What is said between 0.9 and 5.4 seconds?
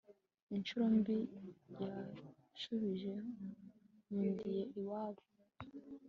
mbi yashubije nkundiye iwabo